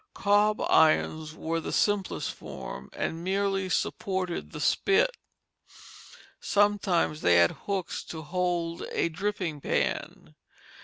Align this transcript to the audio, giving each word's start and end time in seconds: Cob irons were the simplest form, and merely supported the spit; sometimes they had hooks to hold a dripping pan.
Cob 0.15 0.59
irons 0.67 1.35
were 1.35 1.59
the 1.59 1.71
simplest 1.71 2.33
form, 2.33 2.89
and 2.93 3.23
merely 3.23 3.69
supported 3.69 4.51
the 4.51 4.59
spit; 4.59 5.15
sometimes 6.39 7.21
they 7.21 7.35
had 7.35 7.51
hooks 7.67 8.03
to 8.05 8.23
hold 8.23 8.81
a 8.93 9.09
dripping 9.09 9.61
pan. 9.61 10.33